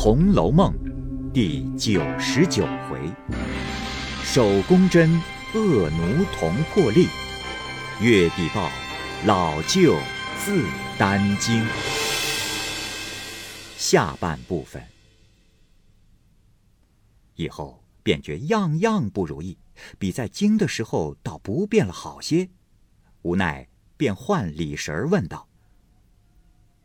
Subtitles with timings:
[0.00, 0.72] 红楼梦》
[1.32, 3.12] 第九十九回：
[4.22, 5.20] 手工针
[5.54, 7.08] 恶奴同破例，
[8.00, 8.70] 月底报
[9.26, 9.98] 老舅
[10.38, 10.64] 自
[10.96, 11.66] 担惊。
[13.76, 14.80] 下半部分。
[17.34, 19.58] 以后便觉样样不如意，
[19.98, 22.48] 比在京的时候倒不变了好些。
[23.22, 25.48] 无奈便唤李神儿问道：“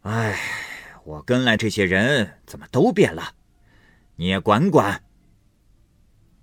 [0.02, 0.36] 哎，
[1.06, 3.36] 我跟来这些人怎么都变了？
[4.16, 5.04] 你也管管。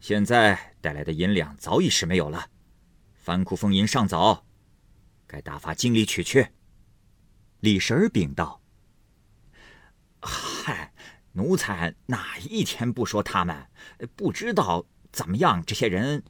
[0.01, 2.51] 现在带来的银两早已是没有了，
[3.15, 4.45] 藩库封银尚早，
[5.27, 6.49] 该打发经理取去。”
[7.61, 8.61] 李神儿禀道
[10.21, 10.93] ：“嗨，
[11.33, 13.67] 奴才哪一天不说他们？
[14.15, 16.23] 不知道怎么样，这些人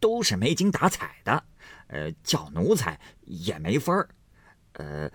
[0.00, 1.44] 都是没精打采的。”
[1.88, 4.08] 呃，叫奴才也没法儿。
[4.72, 5.10] 呃，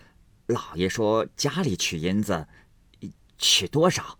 [0.48, 2.48] 老爷说家里取银子，
[3.39, 4.20] 取多少？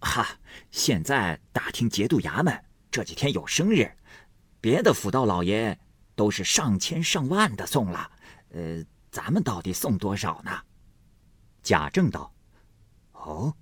[0.00, 0.38] 哈，
[0.70, 3.90] 现在打听节度衙门这几天有生日，
[4.60, 5.78] 别的府道老爷
[6.14, 8.10] 都是上千上万的送了。
[8.50, 10.62] 呃，咱们到底送多少呢？
[11.62, 12.32] 贾政道
[13.12, 13.54] ：“哦，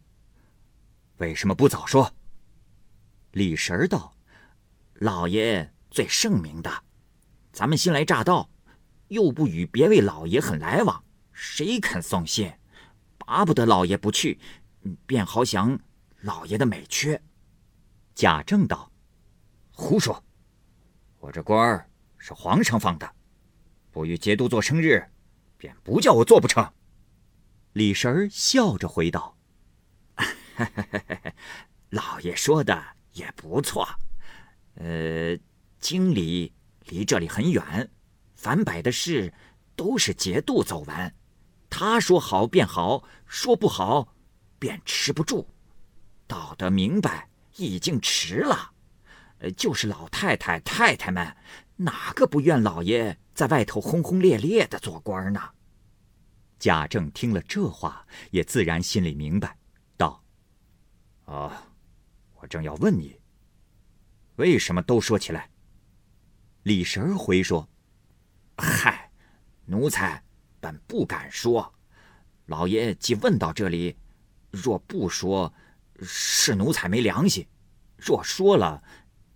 [1.17, 2.13] 为什么不早说？”
[3.33, 4.15] 李神儿道
[5.01, 6.85] ：“老爷最圣明的。”
[7.53, 8.49] 咱们新来乍到，
[9.09, 12.53] 又不与别位老爷很来往，谁肯送信？
[13.29, 14.41] 巴不得老爷不去，
[15.05, 15.79] 便好想
[16.23, 17.21] 老爷的美缺。
[18.15, 18.91] 贾政道
[19.71, 20.25] ：“胡说！
[21.19, 23.15] 我这官儿是皇上放的，
[23.91, 25.05] 不与节度做生日，
[25.59, 26.73] 便不叫我做不成。”
[27.75, 29.37] 李神儿笑着回道
[31.91, 32.83] ：“老爷说的
[33.13, 33.87] 也不错。
[34.77, 35.39] 呃，
[35.79, 36.55] 经理。”
[36.89, 37.91] 离这里很远，
[38.35, 39.35] 凡摆的事
[39.77, 41.15] 都是节度走完。
[41.71, 44.15] 他说好便好，说不好
[44.59, 45.49] 便吃不住。
[46.27, 48.73] 道得明白已经迟了。
[49.57, 51.37] 就是老太太、太太们，
[51.77, 55.41] 哪个不愿老爷在外头轰轰烈烈的做官呢？
[56.59, 59.57] 贾政听了这话，也自然心里明白，
[59.97, 60.21] 道
[61.25, 61.63] ：“啊，
[62.41, 63.17] 我正要问你，
[64.37, 65.49] 为什么都说起来？”
[66.65, 67.69] 李神儿回说
[68.59, 69.09] ：“嗨，
[69.67, 70.21] 奴才
[70.87, 71.75] 不敢说。
[72.47, 73.97] 老爷既问到这里，
[74.51, 75.53] 若不说，
[76.03, 77.45] 是奴才没良心；
[77.97, 78.83] 若说了，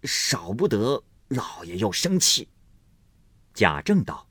[0.04, 2.48] 少不得老爷又生气。”
[3.54, 4.26] 贾政道：“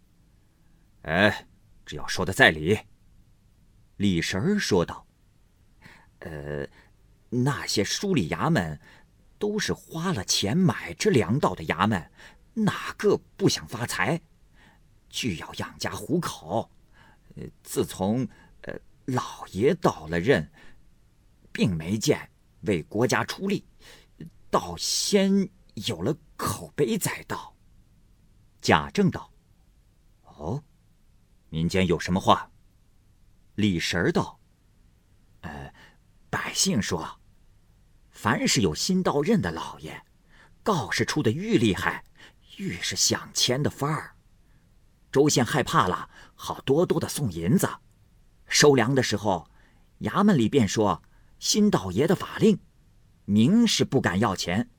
[1.03, 1.47] 哎，
[1.85, 2.79] 只要说的在理。”
[3.97, 5.05] 李神儿说道
[6.19, 6.67] ：“呃，
[7.29, 8.79] 那些书里衙门，
[9.37, 12.11] 都是花了钱买这粮道的衙门。”
[12.53, 14.21] 哪个不想发财，
[15.09, 16.69] 俱要养家糊口？
[17.35, 18.27] 呃，自从
[18.61, 18.73] 呃
[19.05, 20.51] 老爷到了任，
[21.51, 22.29] 并没见
[22.61, 23.65] 为国家出力，
[24.49, 25.49] 倒先
[25.87, 27.55] 有了口碑在道。
[28.61, 29.31] 贾政道
[30.23, 30.63] ：“哦，
[31.49, 32.51] 民间有什么话？”
[33.55, 34.39] 李神儿道
[35.41, 35.73] ：“呃，
[36.29, 37.19] 百姓说，
[38.09, 40.03] 凡是有新到任的老爷，
[40.63, 42.03] 告示出的愈厉害。”
[42.57, 44.15] 愈是想钱的范儿，
[45.11, 47.69] 州县害怕了，好多多的送银子。
[48.47, 49.49] 收粮的时候，
[49.99, 51.03] 衙门里便说
[51.39, 52.59] 新道爷的法令，
[53.25, 54.69] 明是不敢要钱。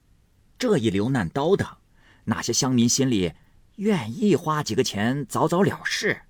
[0.59, 1.79] 这一流难叨的，
[2.25, 3.33] 那些乡民心里
[3.77, 6.23] 愿意花几个钱早早了事，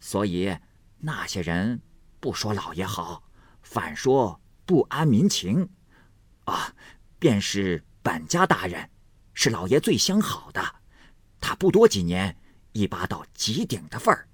[0.00, 0.58] 所以
[0.98, 1.80] 那些人
[2.20, 3.22] 不说老爷好，
[3.62, 5.68] 反说不安民情。
[6.44, 6.74] 啊，
[7.18, 8.90] 便是本家大人。
[9.34, 10.76] 是老爷最相好的，
[11.40, 12.36] 他不多几年，
[12.72, 14.28] 一拔到极顶的份儿，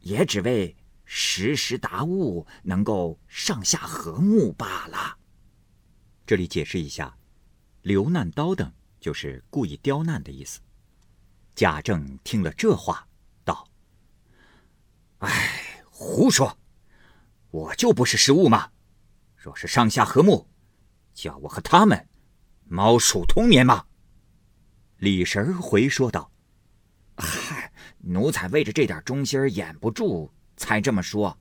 [0.00, 5.18] 也只为时时达物，能够上下和睦罢了。
[6.24, 7.18] 这里解释一下
[7.82, 10.60] ，“留难刀等”就是故意刁难的意思。
[11.56, 13.06] 贾政听了这话，
[13.44, 13.66] 道
[15.18, 16.56] ：“哎，胡说！
[17.50, 18.70] 我就不是食物吗？
[19.36, 20.48] 若是上下和睦，
[21.12, 22.08] 叫我和他们
[22.66, 23.86] 猫鼠同眠吗？”
[24.98, 26.30] 李神儿回说道
[27.18, 27.59] ：“嗨，
[28.02, 31.38] 奴才为着这点忠心儿掩不住，才这么说。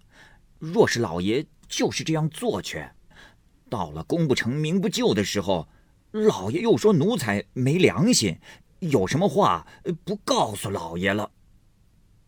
[0.59, 2.85] 若是老爷就是这样做去，
[3.69, 5.67] 到了功不成名不就的时候，
[6.11, 8.37] 老爷又说奴才没良心，
[8.79, 9.65] 有什么话
[10.03, 11.31] 不告诉老爷了？”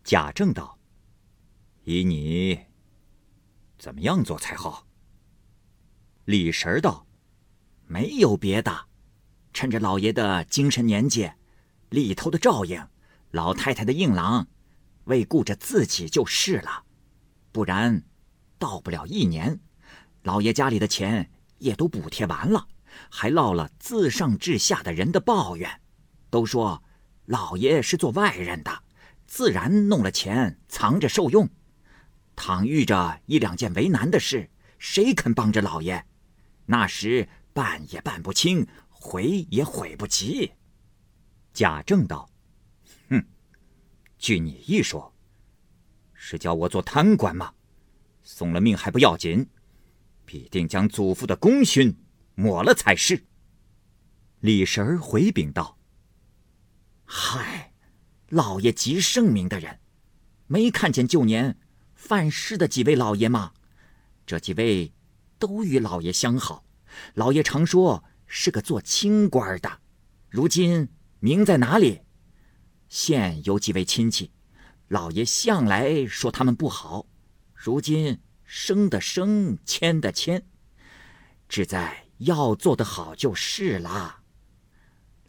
[0.04, 0.80] 贾政道
[1.84, 2.60] ：“依你，
[3.77, 4.88] 怎么样做才好？”
[6.25, 7.06] 李神儿道
[7.86, 8.86] ：“没有别的。”
[9.54, 11.30] 趁着老爷的精神年纪，
[11.89, 12.81] 里头的照应，
[13.31, 14.48] 老太太的硬朗，
[15.06, 16.83] 为顾着自己就是了。
[17.51, 18.04] 不然，
[18.57, 19.60] 到不了一年，
[20.24, 22.68] 老爷家里的钱也都补贴完了，
[23.10, 25.81] 还落了自上至下的人的抱怨，
[26.30, 26.83] 都说
[27.25, 28.83] 老爷是做外人的，
[29.25, 31.50] 自然弄了钱藏着受用。
[32.36, 34.50] 倘遇着一两件为难的事，
[34.80, 36.06] 谁肯帮着老爷？
[36.66, 40.54] 那时办也办不清，悔也悔不及。
[41.54, 42.30] 贾政道：“，
[44.21, 45.12] 据你一说，
[46.13, 47.56] 是叫我做贪官吗？
[48.21, 49.50] 送了命还不要紧，
[50.25, 51.97] 必定将祖父的功勋
[52.35, 53.25] 抹了才是。”
[54.39, 55.75] 李婶儿回禀道
[57.03, 57.73] ：“嗨，
[58.29, 59.79] 老爷极圣明的人，
[60.45, 61.57] 没看见旧年
[61.95, 63.53] 犯事的几位老爷吗？
[64.27, 64.94] 这几位
[65.39, 66.63] 都与老爷相好，
[67.15, 69.79] 老爷常说是个做清官的，
[70.29, 70.89] 如今。”
[71.24, 72.01] 名在哪里？
[72.91, 74.31] 现有几位亲戚，
[74.89, 77.05] 老爷向来说他们不好，
[77.53, 80.43] 如今生的生，迁的迁，
[81.47, 84.23] 只在要做得好就是啦。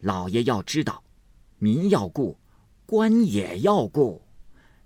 [0.00, 1.04] 老爷要知道，
[1.58, 2.36] 民要顾，
[2.84, 4.26] 官也要顾。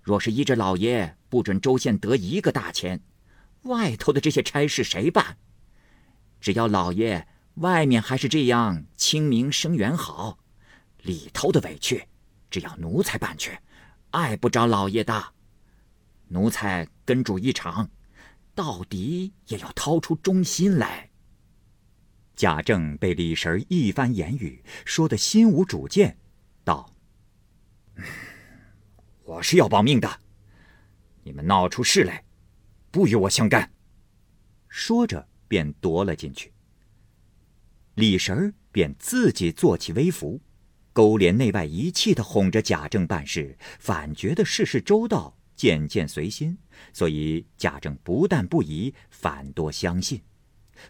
[0.03, 3.01] 若是依着老爷不准州县得一个大钱，
[3.63, 5.39] 外头的这些差事谁办？
[6.39, 10.37] 只要老爷外面还是这样清明生源好。
[11.01, 12.07] 里头的委屈，
[12.49, 13.57] 只要奴才办去，
[14.11, 15.33] 碍不着老爷的。
[16.29, 17.89] 奴才跟主一场，
[18.53, 21.09] 到底也要掏出忠心来。
[22.35, 26.17] 贾政被李婶一番言语说得心无主见，
[26.63, 26.93] 道
[29.23, 30.19] ：“我是要保命的，
[31.23, 32.23] 你们闹出事来，
[32.91, 33.71] 不与我相干。”
[34.69, 36.53] 说着便踱了进去。
[37.95, 40.39] 李婶儿便自己做起微服。
[40.97, 46.57] 勾连内外一气的哄着贾政办事，反觉得事事周到，件件随心，
[46.91, 50.19] 所以贾政不但不疑，反多相信。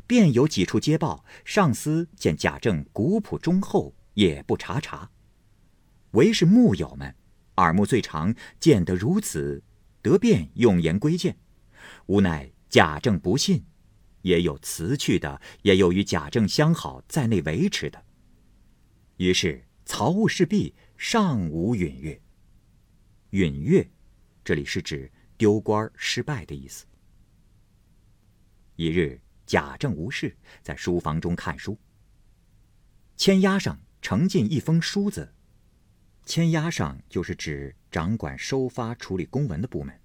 [0.07, 5.12] 便有几处接报，上司见贾政古朴忠厚，也不查查。
[6.12, 7.13] 唯是幕友们，
[7.57, 9.62] 耳目最长，见得如此，
[10.01, 11.38] 得便用言归谏。
[12.06, 13.65] 无奈贾政不信，
[14.21, 18.01] 也有辞去的，也有与贾政相好在内维持的。
[19.18, 19.66] 于是。
[19.87, 22.21] 曹务事毕，尚无允悦。
[23.29, 23.89] 允悦，
[24.43, 26.85] 这里是指丢官失败的意思。
[28.75, 31.79] 一日，贾政无事，在书房中看书。
[33.15, 35.33] 签押上呈进一封书子，
[36.25, 39.97] 签押上就是指掌管收发处理公文的部门。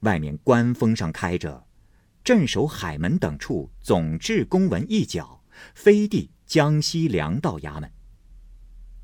[0.00, 1.68] 外面官封上开着
[2.24, 7.88] “镇守海门等处总制公文一角，飞递江西粮道衙门”。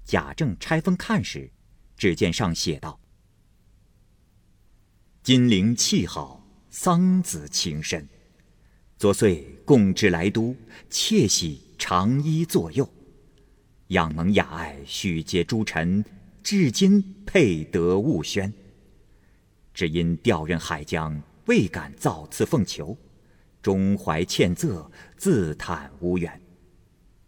[0.06, 1.50] 贾政拆封看时，
[1.96, 3.00] 只见上写道
[5.24, 8.08] ：“金陵气好，桑梓情深。
[8.96, 10.54] 昨岁共至来都，
[10.88, 12.88] 妾喜长衣作右。
[13.88, 16.04] 仰蒙雅爱，许结诸臣，
[16.40, 18.52] 至今配得物宣。
[19.74, 22.96] 只因调任海疆，未敢造次奉求，
[23.60, 26.40] 终怀歉责，自叹无缘。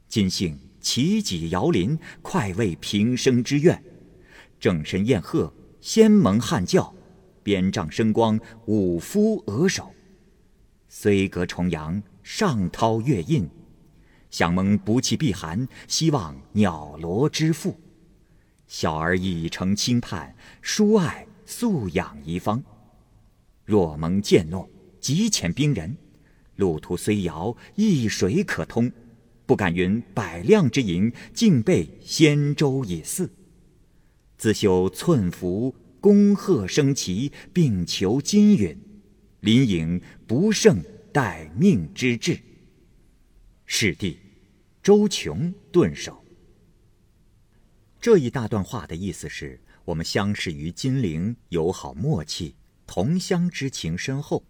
[0.06, 3.82] 今幸。”齐己摇铃，快慰平生之愿。
[4.60, 6.94] 正身宴贺，先蒙汉教，
[7.42, 9.92] 鞭杖生光，五夫额首。
[10.88, 13.48] 虽隔重阳，上涛月印。
[14.30, 17.78] 想蒙不弃避寒，希望鸟罗之父。
[18.66, 22.62] 小儿已成亲叛，殊爱素养一方。
[23.64, 24.68] 若蒙见诺，
[25.00, 25.96] 即遣兵人。
[26.56, 28.90] 路途虽遥，一水可通。
[29.48, 33.30] 不敢云百辆之银，竟备仙舟以祀。
[34.36, 38.78] 自修寸服，恭贺升旗，并求金允。
[39.40, 42.38] 临颖不胜待命之志。
[43.64, 44.18] 是弟，
[44.82, 46.22] 周琼顿首。
[47.98, 52.54] 这一大段话的意思是我们相识于金陵，友好默契，
[52.86, 54.44] 同乡之情深厚。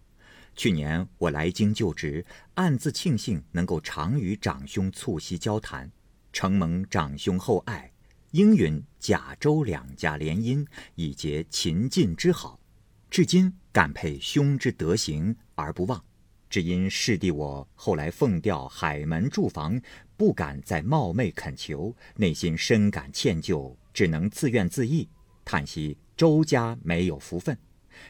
[0.55, 2.25] 去年我来京就职，
[2.55, 5.89] 暗自庆幸能够常与长兄促膝交谈，
[6.33, 7.89] 承蒙长兄厚爱，
[8.31, 10.65] 应允贾周两家联姻，
[10.95, 12.59] 以结秦晋之好。
[13.09, 16.03] 至今感佩兄之德行而不忘，
[16.49, 19.81] 只因师弟我后来奉调海门住房，
[20.17, 25.07] 不敢再冒昧恳求，内心深感歉疚，只能自怨自艾，
[25.45, 27.57] 叹息周家没有福分。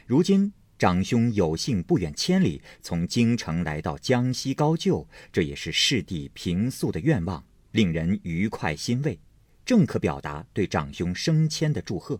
[0.04, 0.52] 如今。
[0.80, 9.20] 长兄有幸不远千里从京城来到江西高就，这也是师弟平素的愿望，令人愉快欣慰，
[9.66, 12.18] 正可表达对长兄升迁的祝贺。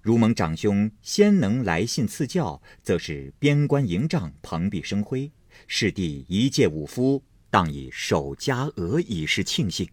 [0.00, 5.32] 如蒙长兄先能来信赐教，则是边关营帐蓬荜生辉；
[5.66, 9.88] 师弟一介武夫，当以守家娥以示庆幸。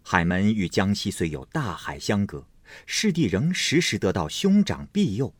[0.00, 2.48] 海门与江西虽有大海相隔，
[2.86, 5.34] 师弟仍时时得到兄长庇佑。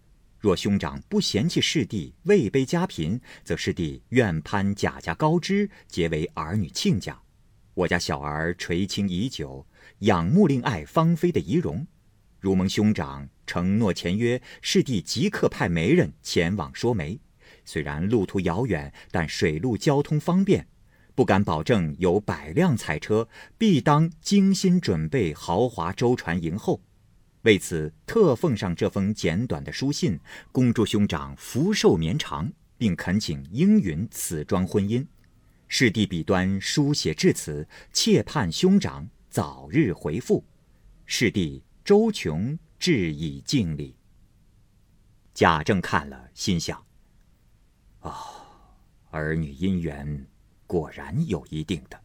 [0.47, 7.21] 若兄长不嫌弃师弟位卑家贫，则师弟愿攀贾家高枝，结为儿女亲家。
[7.75, 9.67] 我家小儿垂青已久，
[9.99, 11.85] 仰慕令爱芳菲的仪容。
[12.39, 17.19] 如蒙兄长承诺前约，师弟即刻派媒人前往说媒。
[17.65, 20.69] 虽然路途遥远，但水陆交通方便，
[21.17, 26.81] 不敢保证有百辆彩车，必当精心准备豪华舟船迎候。
[27.47, 30.19] 为此，特奉上这封简短的书信，
[30.51, 35.07] 恭祝兄长福寿绵长，并恳请应允此桩婚姻。
[35.69, 40.45] 师弟笔端书写至此，切盼兄长早日回复。
[41.05, 43.95] 师弟周琼致以敬礼。
[45.33, 46.85] 贾政看了，心想：
[48.01, 48.13] 哦，
[49.11, 50.27] 儿女姻缘
[50.67, 52.01] 果然有一定的。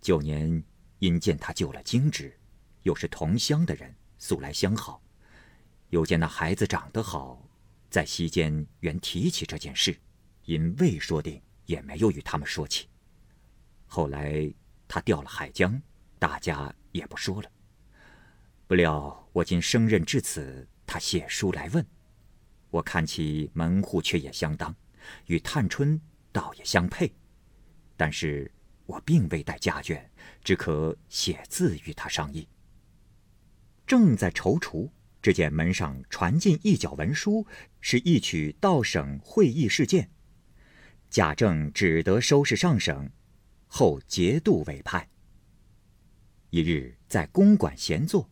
[0.00, 0.64] 九年
[1.00, 2.34] 因见他救了京职，
[2.84, 3.94] 又是同乡的人。
[4.22, 5.02] 素来相好，
[5.90, 7.44] 又见那孩子长得好，
[7.90, 9.98] 在席间原提起这件事，
[10.44, 12.86] 因未说定，也没有与他们说起。
[13.88, 14.48] 后来
[14.86, 15.82] 他调了海江，
[16.20, 17.50] 大家也不说了。
[18.68, 21.84] 不料我今升任至此，他写书来问，
[22.70, 24.72] 我看其门户却也相当，
[25.26, 26.00] 与探春
[26.30, 27.12] 倒也相配，
[27.96, 28.48] 但是
[28.86, 30.00] 我并未带家眷，
[30.44, 32.46] 只可写字与他商议。
[33.92, 34.88] 正在踌躇，
[35.20, 37.46] 只见门上传进一角文书，
[37.82, 40.08] 是一曲道省会议事件。
[41.10, 43.10] 贾政只得收拾上省，
[43.66, 45.10] 后节度委派。
[46.48, 48.30] 一日在公馆闲坐，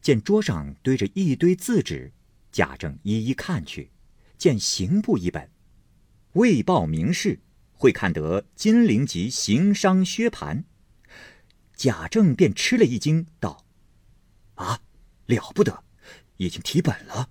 [0.00, 2.12] 见桌上堆着一堆字纸，
[2.52, 3.90] 贾政一一看去，
[4.38, 5.50] 见刑部一本，
[6.34, 7.40] 未报名士，
[7.72, 10.62] 会看得金陵籍行商薛蟠。
[11.74, 13.64] 贾政便吃了一惊，道：“！”
[15.30, 15.84] 了不得，
[16.36, 17.30] 已经提本了。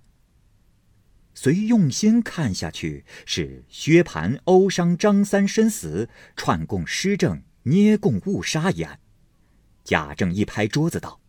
[1.34, 8.98] 随用心看下去，是薛蟠殴伤张三身死，串供施政，捏供误杀一案。
[9.84, 11.20] 贾政一拍桌子道：“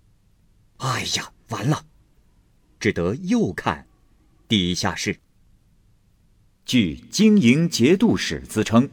[0.77, 1.85] 哎呀，完了！”
[2.79, 3.87] 只得又看，
[4.47, 5.17] 底下是：
[6.65, 8.89] 据经营节度使自称，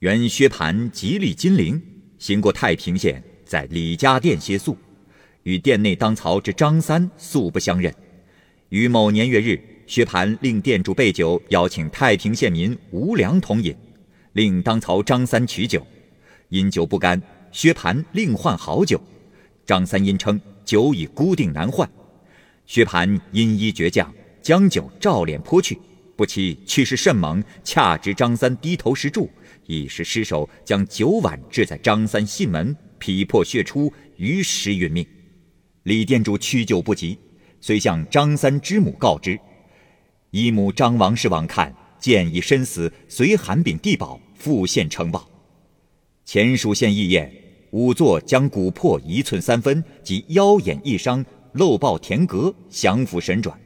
[0.00, 1.82] 原薛蟠吉利金陵，
[2.18, 4.76] 行过太平县，在李家店歇宿。
[5.42, 7.94] 与店内当曹之张三素不相认。
[8.68, 13.74] 于某年月日，薛蟠令店主备酒，邀请太平县民无粮同饮，
[14.34, 15.86] 令当曹张三取酒，
[16.50, 19.00] 饮酒不甘，薛蟠另换好酒。
[19.64, 21.90] 张三因称酒已固定难换，
[22.66, 25.78] 薛蟠因依倔强，将酒照脸泼去，
[26.16, 29.30] 不期去势甚猛，恰值张三低头时柱，
[29.66, 35.06] 一时失手，将酒碗掷在张三信门，皮破血出，于时殒命。
[35.88, 37.18] 李店主屈就不及，
[37.62, 39.40] 遂向张三之母告知。
[40.32, 45.26] 姨母张王氏王看见已身死，随函禀地保，复县呈报。
[46.26, 47.32] 前蜀县议宴
[47.72, 53.58] 仵作将骨魄一寸三分及腰眼一伤漏报田阁，降服神转。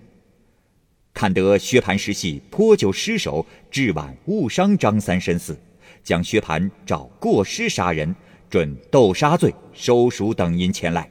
[1.13, 5.59] 看得薛蟠失系泼酒失手，至晚误伤张三身死，
[6.05, 8.15] 将薛蟠找过失杀人，
[8.49, 11.11] 准斗杀罪，收赎等银前来。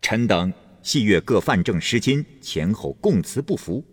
[0.00, 0.52] 臣等
[0.82, 3.84] 细阅各犯证诗经，前后供词不符。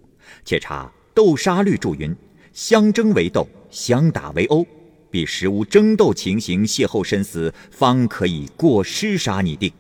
[0.44, 2.16] 且查斗杀律注云：
[2.54, 4.66] 相争为斗，相打为殴，
[5.12, 9.72] 必实无争斗情形，邂逅身死，方可以过失杀拟定。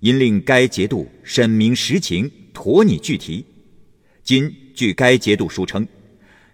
[0.00, 3.44] 因令该节度审明实情，妥拟具题。
[4.22, 5.86] 今据该节度书称，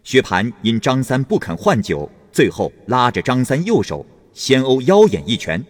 [0.04, 5.64] 薛蟠因张三不肯换酒，最后拉着张三右手，先殴腰眼一拳，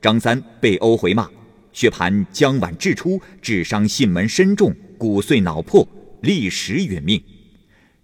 [0.00, 1.28] 张三被殴回骂。
[1.72, 5.86] 薛蟠将碗掷出，致伤信门身重，骨碎脑破，
[6.22, 7.22] 立时殒命。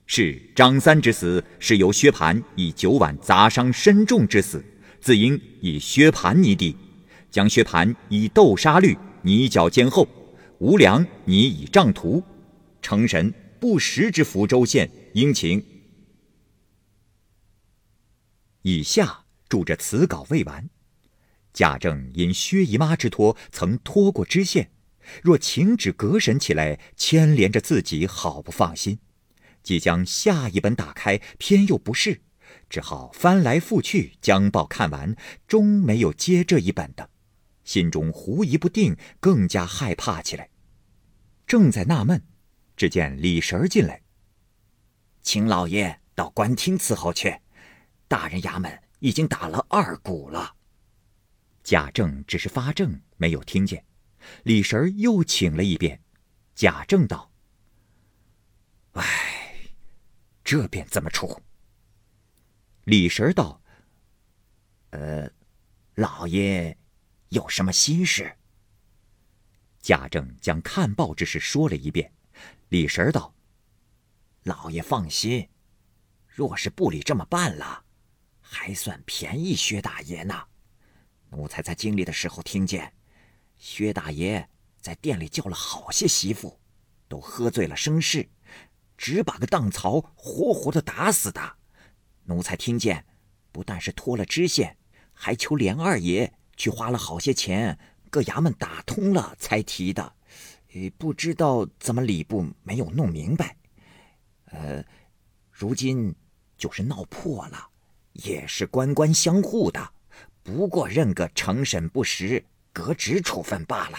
[0.06, 4.64] 是张三之死，是由薛蟠以酒碗砸伤身重之死，
[5.00, 6.74] 自应以薛蟠拟底，
[7.30, 10.08] 将薛蟠以斗杀律拟绞监后，
[10.58, 12.22] 无良拟以杖徒。
[12.80, 15.62] 成神不时之福州县，应请。
[18.62, 20.70] 以下注着此稿未完。
[21.58, 24.70] 贾政因薛姨妈之托，曾托过知县，
[25.24, 29.00] 若请旨隔审起来，牵连着自己，好不放心。
[29.64, 32.20] 即将下一本打开，偏又不是，
[32.70, 35.16] 只好翻来覆去将报看完，
[35.48, 37.10] 终没有接这一本的，
[37.64, 40.50] 心中狐疑不定，更加害怕起来。
[41.44, 42.22] 正在纳闷，
[42.76, 44.02] 只见李婶儿进来，
[45.22, 47.40] 请老爷到官厅伺候去。
[48.06, 50.54] 大人衙门已经打了二鼓了。
[51.68, 53.84] 贾政只是发怔，没有听见。
[54.44, 56.02] 李婶又请了一遍。
[56.54, 57.30] 贾政道
[58.96, 59.68] ：“哎，
[60.42, 61.42] 这便怎么处？”
[62.84, 63.60] 李婶道
[64.96, 65.30] ：“呃，
[65.96, 66.74] 老爷
[67.28, 68.34] 有什么心事？”
[69.82, 72.10] 贾政将看报之事说了一遍。
[72.70, 73.34] 李婶道
[74.44, 75.46] ：“老爷放心，
[76.28, 77.84] 若是部里这么办了，
[78.40, 80.46] 还算便宜薛大爷呢。
[81.30, 82.92] 奴才在经历的时候听见，
[83.56, 84.48] 薛大爷。”
[84.80, 86.60] 在店里叫了好些媳妇，
[87.08, 88.26] 都喝醉了生事，
[88.96, 91.56] 只把个当曹活活的打死的。
[92.24, 93.04] 奴才听见，
[93.50, 94.78] 不但是脱了知县，
[95.12, 97.76] 还求连二爷去花了好些钱，
[98.08, 100.14] 各衙门打通了才提的。
[100.72, 103.56] 呃，不知道怎么礼部没有弄明白。
[104.46, 104.82] 呃，
[105.50, 106.14] 如今
[106.56, 107.68] 就是闹破了，
[108.12, 109.92] 也是官官相护的，
[110.48, 113.98] 不过认个承审不实，革职处分罢了。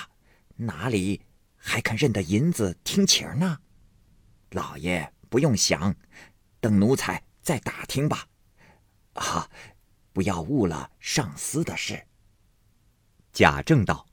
[0.56, 1.22] 哪里
[1.56, 3.60] 还肯认得银子听情呢？
[4.50, 5.96] 老爷不用想，
[6.60, 8.27] 等奴才再打听吧。
[9.13, 9.48] 啊，
[10.12, 12.03] 不要误了上司的事。
[13.32, 14.08] 贾政道：“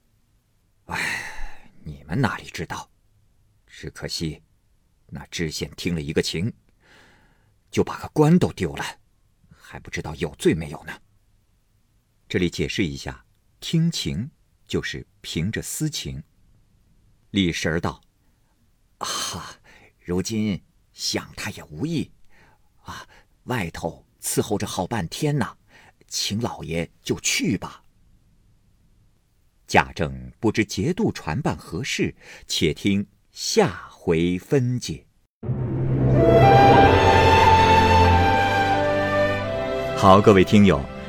[0.93, 2.91] 哎，你们哪里知道？
[3.67, 4.43] 只可惜，
[5.07, 6.53] 那知县听了一个情，
[7.71, 8.85] 就把个官都丢了，
[9.57, 10.93] 还不知道有罪没有呢。”
[12.29, 13.25] 这里解释一下，
[13.61, 14.29] 听情
[14.67, 16.21] 就是凭着私情。
[17.31, 18.01] 李婶儿道
[18.99, 19.61] ：“啊，
[20.01, 20.61] 如今
[20.93, 22.11] 想他也无益，
[22.83, 23.07] 啊，
[23.45, 25.57] 外头伺候着好半天呢，
[26.09, 27.85] 请老爷就去吧。”
[29.69, 32.13] 贾政不知节度传办何事，
[32.49, 35.07] 且听下回分解。
[39.97, 40.85] 好，各位听友，